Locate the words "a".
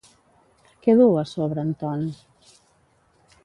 1.23-1.25